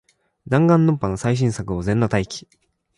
[0.47, 2.49] ダンガンロンパの最新作を、全裸待機